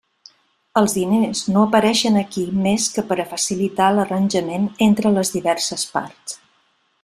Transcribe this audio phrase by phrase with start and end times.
[0.79, 6.39] Els diners no apareixen aquí més que per a facilitar l'arranjament entre les diverses parts.